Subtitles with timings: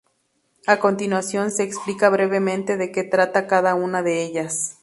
[0.65, 4.79] A continuación, se explica brevemente de que trata cada una de ellas.